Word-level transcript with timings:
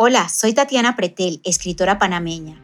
Hola, 0.00 0.28
soy 0.28 0.52
Tatiana 0.52 0.94
Pretel, 0.94 1.40
escritora 1.42 1.98
panameña. 1.98 2.62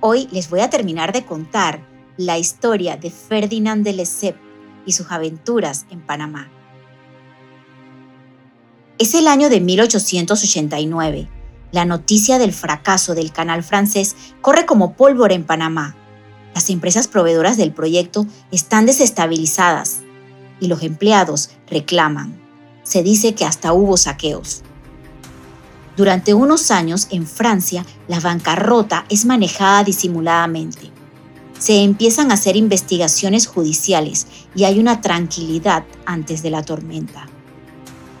Hoy 0.00 0.28
les 0.32 0.50
voy 0.50 0.60
a 0.60 0.68
terminar 0.68 1.14
de 1.14 1.24
contar 1.24 1.80
la 2.18 2.36
historia 2.36 2.98
de 2.98 3.10
Ferdinand 3.10 3.82
de 3.82 3.94
Lesseps 3.94 4.38
y 4.84 4.92
sus 4.92 5.10
aventuras 5.10 5.86
en 5.88 6.04
Panamá. 6.04 6.52
Es 8.98 9.14
el 9.14 9.28
año 9.28 9.48
de 9.48 9.62
1889. 9.62 11.30
La 11.72 11.86
noticia 11.86 12.38
del 12.38 12.52
fracaso 12.52 13.14
del 13.14 13.32
canal 13.32 13.62
francés 13.62 14.14
corre 14.42 14.66
como 14.66 14.92
pólvora 14.92 15.32
en 15.32 15.44
Panamá. 15.44 15.96
Las 16.54 16.68
empresas 16.68 17.08
proveedoras 17.08 17.56
del 17.56 17.72
proyecto 17.72 18.26
están 18.50 18.84
desestabilizadas 18.84 20.02
y 20.60 20.66
los 20.66 20.82
empleados 20.82 21.48
reclaman. 21.66 22.38
Se 22.82 23.02
dice 23.02 23.34
que 23.34 23.46
hasta 23.46 23.72
hubo 23.72 23.96
saqueos. 23.96 24.64
Durante 25.96 26.34
unos 26.34 26.72
años 26.72 27.06
en 27.10 27.24
Francia, 27.24 27.86
la 28.08 28.18
bancarrota 28.18 29.04
es 29.08 29.24
manejada 29.24 29.84
disimuladamente. 29.84 30.90
Se 31.56 31.84
empiezan 31.84 32.30
a 32.30 32.34
hacer 32.34 32.56
investigaciones 32.56 33.46
judiciales 33.46 34.26
y 34.56 34.64
hay 34.64 34.80
una 34.80 35.00
tranquilidad 35.00 35.84
antes 36.04 36.42
de 36.42 36.50
la 36.50 36.64
tormenta. 36.64 37.28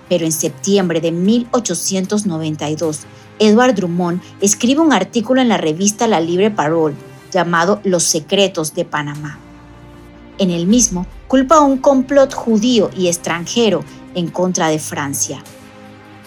Pero 0.08 0.24
en 0.24 0.30
septiembre 0.30 1.00
de 1.00 1.10
1892, 1.10 3.00
Edward 3.40 3.74
Drummond 3.74 4.22
escribe 4.40 4.80
un 4.80 4.92
artículo 4.92 5.40
en 5.40 5.48
la 5.48 5.56
revista 5.56 6.06
La 6.06 6.20
Libre 6.20 6.52
Parole 6.52 6.94
llamado 7.32 7.80
Los 7.82 8.04
secretos 8.04 8.74
de 8.74 8.84
Panamá. 8.84 9.40
En 10.38 10.50
el 10.50 10.68
mismo, 10.68 11.06
culpa 11.26 11.58
un 11.58 11.78
complot 11.78 12.32
judío 12.34 12.90
y 12.96 13.08
extranjero 13.08 13.82
en 14.14 14.28
contra 14.28 14.68
de 14.68 14.78
Francia 14.78 15.42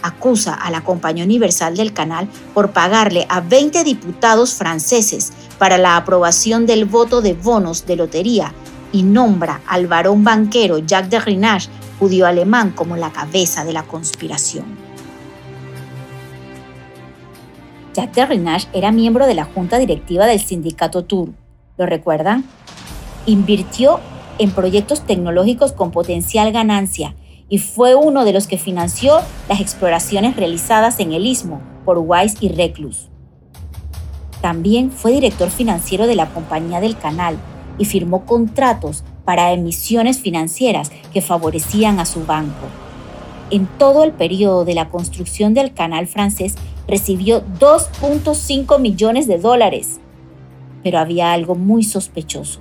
acusa 0.07 0.53
a 0.53 0.71
la 0.71 0.81
Compañía 0.81 1.23
Universal 1.23 1.75
del 1.75 1.93
Canal 1.93 2.27
por 2.53 2.71
pagarle 2.71 3.25
a 3.29 3.41
20 3.41 3.83
diputados 3.83 4.55
franceses 4.55 5.33
para 5.57 5.77
la 5.77 5.95
aprobación 5.97 6.65
del 6.65 6.85
voto 6.85 7.21
de 7.21 7.33
bonos 7.33 7.85
de 7.85 7.95
lotería 7.95 8.53
y 8.91 9.03
nombra 9.03 9.61
al 9.67 9.87
varón 9.87 10.23
banquero 10.23 10.79
Jacques 10.79 11.11
de 11.11 11.19
Rinage, 11.19 11.69
judío 11.99 12.25
alemán, 12.25 12.71
como 12.71 12.95
la 12.95 13.11
cabeza 13.11 13.65
de 13.65 13.73
la 13.73 13.83
conspiración. 13.83 14.65
Jacques 17.93 18.15
de 18.15 18.25
Rinage 18.25 18.67
era 18.73 18.91
miembro 18.91 19.27
de 19.27 19.33
la 19.33 19.45
junta 19.45 19.77
directiva 19.77 20.25
del 20.25 20.39
sindicato 20.39 21.03
Tour. 21.03 21.29
¿Lo 21.77 21.85
recuerdan? 21.85 22.45
Invirtió 23.25 23.99
en 24.39 24.51
proyectos 24.51 25.01
tecnológicos 25.01 25.73
con 25.73 25.91
potencial 25.91 26.51
ganancia 26.51 27.15
y 27.49 27.59
fue 27.59 27.95
uno 27.95 28.25
de 28.25 28.33
los 28.33 28.47
que 28.47 28.57
financió 28.57 29.19
las 29.47 29.61
exploraciones 29.61 30.35
realizadas 30.35 30.99
en 30.99 31.13
el 31.13 31.25
istmo 31.25 31.61
por 31.85 31.97
Weiss 31.99 32.35
y 32.41 32.49
Reclus. 32.49 33.09
También 34.41 34.91
fue 34.91 35.13
director 35.13 35.49
financiero 35.49 36.07
de 36.07 36.15
la 36.15 36.29
Compañía 36.29 36.81
del 36.81 36.97
Canal 36.97 37.37
y 37.77 37.85
firmó 37.85 38.25
contratos 38.25 39.03
para 39.25 39.51
emisiones 39.51 40.19
financieras 40.19 40.91
que 41.13 41.21
favorecían 41.21 41.99
a 41.99 42.05
su 42.05 42.25
banco. 42.25 42.67
En 43.49 43.65
todo 43.77 44.03
el 44.03 44.11
periodo 44.11 44.65
de 44.65 44.73
la 44.73 44.89
construcción 44.89 45.53
del 45.53 45.73
canal 45.73 46.07
francés 46.07 46.55
recibió 46.87 47.43
2.5 47.59 48.79
millones 48.79 49.27
de 49.27 49.37
dólares. 49.37 49.99
Pero 50.83 50.99
había 50.99 51.33
algo 51.33 51.55
muy 51.55 51.83
sospechoso. 51.83 52.59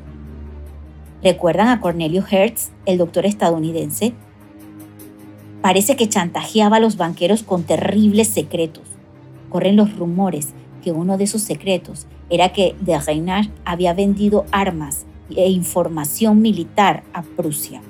¿Recuerdan 1.22 1.68
a 1.68 1.80
Cornelio 1.80 2.24
Hertz, 2.28 2.70
el 2.84 2.98
doctor 2.98 3.26
estadounidense? 3.26 4.14
Parece 5.66 5.96
que 5.96 6.08
chantajeaba 6.08 6.76
a 6.76 6.78
los 6.78 6.96
banqueros 6.96 7.42
con 7.42 7.64
terribles 7.64 8.28
secretos. 8.28 8.84
Corren 9.48 9.74
los 9.74 9.98
rumores 9.98 10.50
que 10.80 10.92
uno 10.92 11.18
de 11.18 11.24
esos 11.24 11.42
secretos 11.42 12.06
era 12.30 12.52
que 12.52 12.76
de 12.82 12.96
Reinach 12.96 13.48
había 13.64 13.92
vendido 13.92 14.44
armas 14.52 15.06
e 15.34 15.48
información 15.48 16.40
militar 16.40 17.02
a 17.12 17.22
Prusia. 17.22 17.82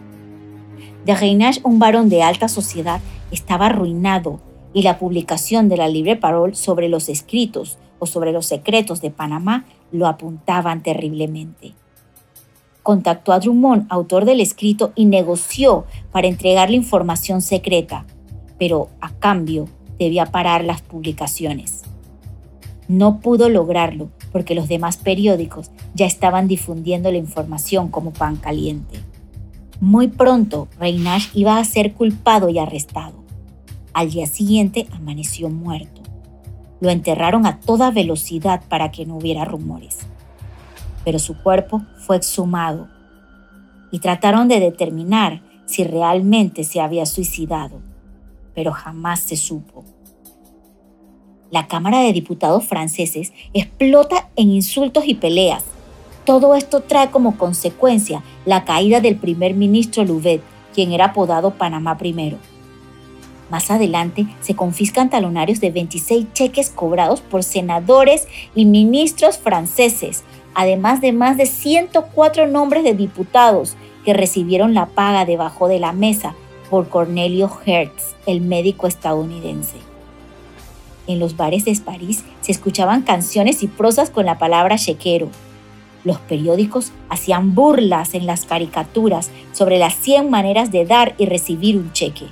De 1.04 1.14
Reinach, 1.14 1.59
un 1.64 1.78
varón 1.78 2.09
de 2.09 2.22
alta 2.22 2.48
sociedad, 2.48 3.03
estaba 3.31 3.66
arruinado 3.66 4.41
y 4.72 4.81
la 4.81 4.98
publicación 4.98 5.69
de 5.69 5.76
la 5.76 5.88
Libre 5.88 6.16
Parole 6.16 6.54
sobre 6.54 6.88
los 6.88 7.10
escritos 7.10 7.76
o 7.98 8.06
sobre 8.06 8.32
los 8.32 8.47
secretos 8.47 9.03
de 9.03 9.10
Panamá 9.10 9.66
lo 9.93 10.06
apuntaban 10.06 10.82
terriblemente 10.82 11.75
contactó 12.86 13.32
a 13.32 13.41
Drummond, 13.41 13.86
autor 13.88 14.26
del 14.26 14.41
escrito, 14.41 14.92
y 14.94 15.06
negoció 15.06 15.86
para 16.12 16.28
entregarle 16.28 16.76
información 16.76 17.42
secreta, 17.42 18.06
pero 18.60 18.91
a 19.00 19.10
cambio 19.10 19.66
debía 19.98 20.26
parar 20.26 20.62
las 20.62 20.82
publicaciones. 20.82 21.82
No 22.86 23.19
pudo 23.19 23.48
lograrlo 23.48 24.10
porque 24.30 24.54
los 24.54 24.69
demás 24.69 24.98
periódicos 24.98 25.72
ya 25.94 26.06
estaban 26.06 26.46
difundiendo 26.46 27.10
la 27.10 27.19
información 27.19 27.88
como 27.88 28.12
pan 28.12 28.36
caliente. 28.36 29.00
Muy 29.80 30.06
pronto, 30.06 30.69
Reinash 30.78 31.30
iba 31.34 31.58
a 31.58 31.64
ser 31.64 31.92
culpado 31.92 32.50
y 32.50 32.60
arrestado. 32.60 33.16
Al 33.94 34.10
día 34.12 34.28
siguiente 34.28 34.86
amaneció 34.92 35.48
muerto. 35.48 36.02
Lo 36.78 36.91
enterraron 36.91 37.46
a 37.46 37.58
toda 37.58 37.91
velocidad 37.91 38.62
para 38.69 38.92
que 38.92 39.06
no 39.06 39.16
hubiera 39.16 39.44
rumores 39.44 40.06
pero 41.06 41.21
su 41.21 41.37
cuerpo 41.37 41.83
fue 41.99 42.17
exhumado 42.17 42.89
y 43.93 44.00
trataron 44.00 44.49
de 44.49 44.59
determinar 44.59 45.41
si 45.65 45.84
realmente 45.84 46.65
se 46.65 46.81
había 46.81 47.06
suicidado, 47.06 47.81
pero 48.56 48.72
jamás 48.72 49.21
se 49.21 49.37
supo. 49.37 49.84
La 51.53 51.69
Cámara 51.69 52.00
de 52.00 52.12
Diputados 52.12 52.65
franceses 52.65 53.33
explota 53.55 54.31
en 54.34 54.50
insultos 54.50 55.05
y 55.06 55.15
peleas. 55.15 55.62
Todo 56.25 56.56
esto 56.56 56.81
trae 56.81 57.09
como 57.12 57.38
consecuencia 57.38 58.25
la 58.44 58.65
caída 58.65 59.00
del 59.00 59.15
primer 59.15 59.55
ministro 59.55 60.05
Louvet, 60.05 60.43
quien 60.75 60.91
era 60.91 61.05
apodado 61.05 61.53
Panamá 61.53 61.97
I. 62.03 62.37
Más 63.49 63.71
adelante 63.71 64.27
se 64.41 64.56
confiscan 64.56 65.09
talonarios 65.09 65.61
de 65.61 65.71
26 65.71 66.33
cheques 66.33 66.71
cobrados 66.71 67.21
por 67.21 67.44
senadores 67.44 68.27
y 68.56 68.65
ministros 68.65 69.38
franceses, 69.38 70.25
además 70.56 71.03
de 71.03 71.12
más 71.12 71.37
de 71.37 71.44
104 71.44 72.47
nombres 72.47 72.83
de 72.83 72.94
diputados 72.94 73.77
que 74.06 74.15
recibieron 74.15 74.72
la 74.72 74.87
paga 74.87 75.27
debajo 75.27 75.69
de 75.69 75.78
la 75.78 75.93
mesa 75.93 76.34
por 76.71 76.89
Cornelio 76.89 77.50
Hertz, 77.65 78.17
el 78.27 78.41
médico 78.41 78.87
estadounidense. 78.87 79.77
En 81.06 81.19
los 81.19 81.37
bares 81.37 81.67
de 81.67 81.78
París 81.84 82.25
se 82.41 82.53
escuchaban 82.53 83.03
canciones 83.03 83.62
y 83.62 83.69
prosas 83.69 84.09
con 84.09 84.25
la 84.25 84.39
palabra 84.39 84.78
chequero. 84.78 85.28
Los 86.05 86.19
periódicos 86.21 86.91
hacían 87.11 87.55
burlas 87.55 88.15
en 88.15 88.25
las 88.25 88.47
caricaturas 88.47 89.31
sobre 89.53 89.78
las 89.78 89.94
100 89.94 90.31
maneras 90.31 90.73
de 90.73 90.87
dar 90.87 91.15
y 91.19 91.27
recibir 91.27 91.77
un 91.77 91.93
cheque. 91.93 92.27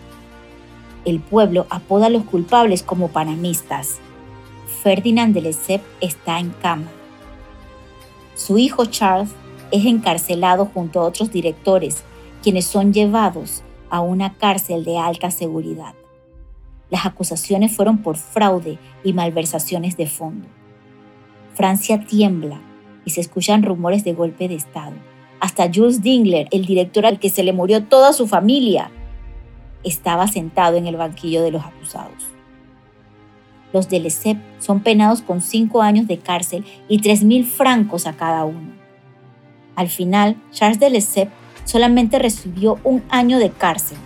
El 1.05 1.21
pueblo 1.21 1.67
apoda 1.69 2.06
a 2.06 2.11
los 2.11 2.25
culpables 2.25 2.83
como 2.83 3.09
panamistas. 3.09 3.99
Ferdinand 4.83 5.35
de 5.35 5.43
Lesseps 5.43 5.85
está 6.01 6.39
en 6.39 6.51
cama. 6.62 6.87
Su 8.34 8.59
hijo 8.59 8.87
Charles 8.87 9.31
es 9.71 9.84
encarcelado 9.87 10.67
junto 10.67 11.00
a 11.00 11.05
otros 11.05 11.31
directores, 11.31 12.03
quienes 12.43 12.67
son 12.67 12.93
llevados 12.93 13.62
a 13.91 14.00
una 14.00 14.34
cárcel 14.34 14.84
de 14.84 14.99
alta 14.99 15.31
seguridad. 15.31 15.95
Las 16.91 17.06
acusaciones 17.06 17.75
fueron 17.75 17.99
por 17.99 18.17
fraude 18.17 18.78
y 19.03 19.12
malversaciones 19.12 19.97
de 19.97 20.06
fondo. 20.06 20.49
Francia 21.55 22.05
tiembla 22.05 22.61
y 23.05 23.11
se 23.11 23.21
escuchan 23.21 23.62
rumores 23.62 24.05
de 24.05 24.12
golpe 24.12 24.49
de 24.49 24.56
Estado. 24.56 24.94
Hasta 25.41 25.71
Jules 25.73 26.03
Dingler, 26.03 26.49
el 26.50 26.67
director 26.67 27.06
al 27.06 27.19
que 27.19 27.31
se 27.31 27.44
le 27.44 27.53
murió 27.53 27.84
toda 27.84 28.12
su 28.12 28.27
familia, 28.27 28.91
estaba 29.84 30.27
sentado 30.27 30.77
en 30.77 30.87
el 30.87 30.97
banquillo 30.97 31.43
de 31.43 31.53
los 31.53 31.65
acusados. 31.65 32.34
Los 33.75 33.89
de 33.89 33.99
Lesseps 33.99 34.41
son 34.61 34.85
penados 34.85 35.21
con 35.21 35.41
cinco 35.41 35.82
años 35.82 36.06
de 36.06 36.19
cárcel 36.19 36.65
y 36.88 37.00
tres 37.00 37.25
mil 37.25 37.44
francos 37.44 38.06
a 38.06 38.12
cada 38.12 38.44
uno. 38.44 38.73
Al 39.75 39.88
final, 39.88 40.37
Charles 40.53 40.79
de 40.79 40.91
Lesseps 40.91 41.32
solamente 41.65 42.21
recibió 42.21 42.79
un 42.85 43.03
año 43.09 43.41
de 43.41 43.50
cárcel. 43.50 43.99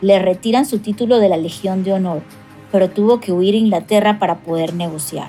Le 0.00 0.20
retiran 0.20 0.64
su 0.64 0.78
título 0.78 1.18
de 1.18 1.28
la 1.28 1.36
Legión 1.36 1.82
de 1.82 1.92
Honor, 1.92 2.22
pero 2.70 2.88
tuvo 2.88 3.18
que 3.18 3.32
huir 3.32 3.56
a 3.56 3.58
Inglaterra 3.58 4.20
para 4.20 4.36
poder 4.36 4.74
negociar. 4.74 5.28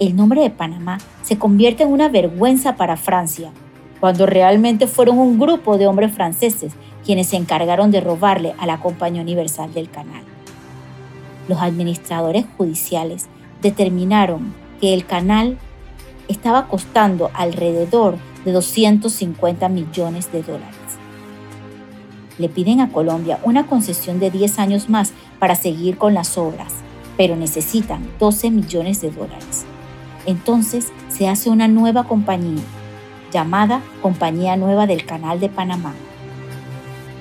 El 0.00 0.16
nombre 0.16 0.42
de 0.42 0.50
Panamá 0.50 0.98
se 1.22 1.38
convierte 1.38 1.84
en 1.84 1.92
una 1.92 2.08
vergüenza 2.08 2.74
para 2.74 2.96
Francia, 2.96 3.52
cuando 4.00 4.26
realmente 4.26 4.88
fueron 4.88 5.16
un 5.16 5.38
grupo 5.38 5.78
de 5.78 5.86
hombres 5.86 6.12
franceses 6.12 6.72
quienes 7.04 7.28
se 7.28 7.36
encargaron 7.36 7.92
de 7.92 8.00
robarle 8.00 8.52
a 8.58 8.66
la 8.66 8.80
Compañía 8.80 9.22
Universal 9.22 9.72
del 9.72 9.88
Canal 9.88 10.24
los 11.48 11.60
administradores 11.60 12.44
judiciales 12.56 13.26
determinaron 13.62 14.54
que 14.80 14.94
el 14.94 15.04
canal 15.04 15.58
estaba 16.28 16.68
costando 16.68 17.30
alrededor 17.34 18.16
de 18.44 18.52
250 18.52 19.68
millones 19.68 20.32
de 20.32 20.42
dólares. 20.42 20.76
Le 22.38 22.48
piden 22.48 22.80
a 22.80 22.90
Colombia 22.90 23.38
una 23.42 23.66
concesión 23.66 24.18
de 24.18 24.30
10 24.30 24.58
años 24.58 24.88
más 24.88 25.12
para 25.38 25.54
seguir 25.54 25.98
con 25.98 26.14
las 26.14 26.38
obras, 26.38 26.72
pero 27.16 27.36
necesitan 27.36 28.08
12 28.18 28.50
millones 28.50 29.02
de 29.02 29.10
dólares. 29.10 29.66
Entonces 30.24 30.92
se 31.08 31.28
hace 31.28 31.50
una 31.50 31.68
nueva 31.68 32.04
compañía, 32.04 32.62
llamada 33.32 33.82
Compañía 34.00 34.56
Nueva 34.56 34.86
del 34.86 35.04
Canal 35.04 35.40
de 35.40 35.48
Panamá. 35.48 35.94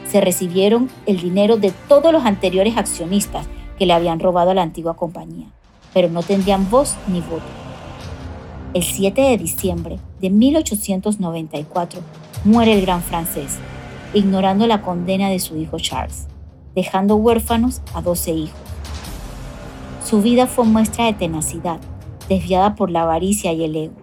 Se 0.09 0.21
recibieron 0.21 0.89
el 1.05 1.19
dinero 1.19 1.57
de 1.57 1.71
todos 1.87 2.13
los 2.13 2.25
anteriores 2.25 2.77
accionistas 2.77 3.47
que 3.79 3.85
le 3.85 3.93
habían 3.93 4.19
robado 4.19 4.51
a 4.51 4.53
la 4.53 4.61
antigua 4.61 4.97
compañía, 4.97 5.47
pero 5.93 6.09
no 6.09 6.21
tendrían 6.21 6.69
voz 6.69 6.97
ni 7.07 7.21
voto. 7.21 7.41
El 8.73 8.83
7 8.83 9.19
de 9.21 9.37
diciembre 9.37 9.99
de 10.19 10.29
1894 10.29 12.01
muere 12.43 12.73
el 12.73 12.81
gran 12.81 13.01
francés, 13.01 13.57
ignorando 14.13 14.67
la 14.67 14.81
condena 14.81 15.29
de 15.29 15.39
su 15.39 15.57
hijo 15.57 15.79
Charles, 15.79 16.27
dejando 16.75 17.15
huérfanos 17.15 17.81
a 17.95 18.01
12 18.01 18.31
hijos. 18.31 18.59
Su 20.05 20.21
vida 20.21 20.45
fue 20.45 20.65
muestra 20.65 21.05
de 21.05 21.13
tenacidad, 21.13 21.79
desviada 22.27 22.75
por 22.75 22.91
la 22.91 23.03
avaricia 23.03 23.53
y 23.53 23.63
el 23.63 23.75
ego, 23.75 23.93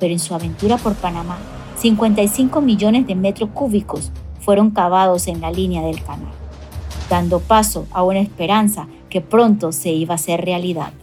pero 0.00 0.12
en 0.12 0.18
su 0.18 0.34
aventura 0.34 0.78
por 0.78 0.94
Panamá, 0.94 1.38
55 1.78 2.60
millones 2.60 3.06
de 3.06 3.14
metros 3.14 3.50
cúbicos 3.54 4.10
fueron 4.40 4.70
cavados 4.70 5.28
en 5.28 5.40
la 5.40 5.50
línea 5.50 5.82
del 5.82 6.02
canal, 6.02 6.32
dando 7.08 7.40
paso 7.40 7.86
a 7.92 8.02
una 8.02 8.20
esperanza 8.20 8.88
que 9.12 9.20
pronto 9.20 9.72
se 9.72 9.90
iba 9.90 10.14
a 10.14 10.14
hacer 10.14 10.42
realidad. 10.42 10.94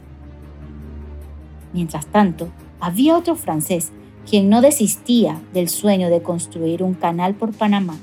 Mientras 1.73 2.07
tanto, 2.07 2.49
había 2.79 3.15
otro 3.15 3.35
francés 3.35 3.91
quien 4.27 4.49
no 4.49 4.61
desistía 4.61 5.39
del 5.53 5.69
sueño 5.69 6.09
de 6.09 6.23
construir 6.23 6.81
un 6.81 6.95
canal 6.95 7.35
por 7.35 7.53
Panamá. 7.53 7.97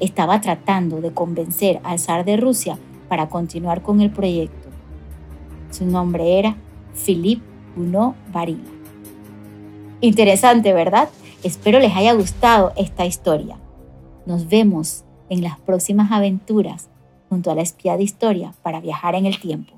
Estaba 0.00 0.40
tratando 0.40 1.02
de 1.02 1.12
convencer 1.12 1.78
al 1.84 1.98
zar 1.98 2.24
de 2.24 2.38
Rusia 2.38 2.78
para 3.10 3.28
continuar 3.28 3.82
con 3.82 4.00
el 4.00 4.10
proyecto. 4.10 4.70
Su 5.70 5.84
nombre 5.84 6.38
era 6.38 6.56
Philippe 6.94 7.44
Gounod 7.76 8.14
Varila. 8.32 8.64
Interesante, 10.00 10.72
¿verdad? 10.72 11.10
Espero 11.42 11.80
les 11.80 11.94
haya 11.94 12.14
gustado 12.14 12.72
esta 12.78 13.04
historia. 13.04 13.58
Nos 14.24 14.48
vemos 14.48 15.04
en 15.28 15.42
las 15.42 15.58
próximas 15.58 16.10
aventuras 16.12 16.88
junto 17.28 17.50
a 17.50 17.54
la 17.54 17.62
espía 17.62 17.96
de 17.96 18.04
historia 18.04 18.54
para 18.62 18.80
viajar 18.80 19.14
en 19.14 19.26
el 19.26 19.38
tiempo. 19.40 19.75